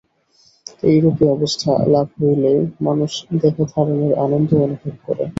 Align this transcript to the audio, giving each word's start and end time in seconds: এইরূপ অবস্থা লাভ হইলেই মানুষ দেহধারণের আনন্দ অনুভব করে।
এইরূপ 0.83 1.17
অবস্থা 1.31 1.71
লাভ 1.87 2.07
হইলেই 2.17 2.59
মানুষ 2.81 3.11
দেহধারণের 3.39 4.13
আনন্দ 4.25 4.49
অনুভব 4.65 4.95
করে। 5.05 5.23